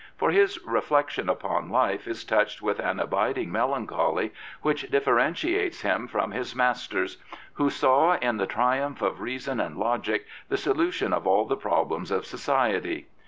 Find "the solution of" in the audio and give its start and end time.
10.49-11.27